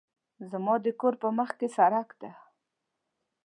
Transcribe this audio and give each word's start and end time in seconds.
زما 0.51 0.75
د 0.85 0.87
کور 0.99 1.13
په 1.21 1.27
مخکې 1.39 1.67
سړک 1.77 2.09
ده 2.21 2.31